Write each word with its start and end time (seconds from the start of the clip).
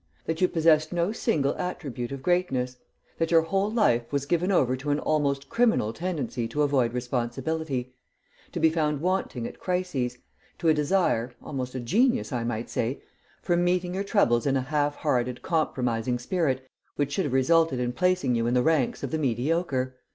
That 0.25 0.41
you 0.41 0.47
possessed 0.47 0.91
no 0.91 1.11
single 1.11 1.53
attribute 1.57 2.11
of 2.11 2.23
greatness. 2.23 2.77
That 3.19 3.29
your 3.29 3.43
whole 3.43 3.69
life 3.69 4.11
was 4.11 4.25
given 4.25 4.51
over 4.51 4.75
to 4.75 4.89
an 4.89 4.97
almost 4.99 5.47
criminal 5.47 5.93
tendency 5.93 6.47
to 6.47 6.63
avoid 6.63 6.91
responsibility; 6.91 7.93
to 8.51 8.59
be 8.59 8.71
found 8.71 9.01
wanting 9.01 9.45
at 9.45 9.59
crises; 9.59 10.17
to 10.57 10.69
a 10.69 10.73
desire, 10.73 11.33
almost 11.39 11.75
a 11.75 11.79
genius 11.79 12.31
I 12.31 12.43
might 12.43 12.67
say, 12.71 13.03
for 13.43 13.55
meeting 13.55 13.93
your 13.93 14.03
troubles 14.03 14.47
in 14.47 14.57
a 14.57 14.61
half 14.61 14.95
hearted, 14.95 15.43
compromising 15.43 16.17
spirit 16.17 16.67
which 16.95 17.11
should 17.11 17.25
have 17.25 17.33
resulted 17.33 17.79
in 17.79 17.93
placing 17.93 18.33
you 18.33 18.47
in 18.47 18.55
the 18.55 18.63
ranks 18.63 19.03
of 19.03 19.11
the 19.11 19.19
mediocre. 19.19 19.97